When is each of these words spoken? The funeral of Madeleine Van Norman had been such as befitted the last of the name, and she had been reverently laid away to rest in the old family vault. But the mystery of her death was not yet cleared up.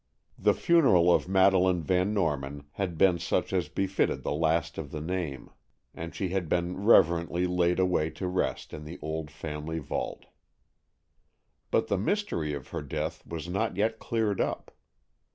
The 0.39 0.55
funeral 0.55 1.13
of 1.13 1.27
Madeleine 1.27 1.83
Van 1.83 2.11
Norman 2.11 2.63
had 2.71 2.97
been 2.97 3.19
such 3.19 3.53
as 3.53 3.69
befitted 3.69 4.23
the 4.23 4.31
last 4.33 4.79
of 4.79 4.89
the 4.89 4.99
name, 4.99 5.51
and 5.93 6.15
she 6.15 6.29
had 6.29 6.49
been 6.49 6.83
reverently 6.83 7.45
laid 7.45 7.77
away 7.77 8.09
to 8.17 8.27
rest 8.27 8.73
in 8.73 8.83
the 8.83 8.97
old 9.03 9.29
family 9.29 9.77
vault. 9.77 10.25
But 11.69 11.85
the 11.87 11.99
mystery 11.99 12.51
of 12.55 12.69
her 12.69 12.81
death 12.81 13.23
was 13.27 13.47
not 13.47 13.77
yet 13.77 13.99
cleared 13.99 14.41
up. 14.41 14.71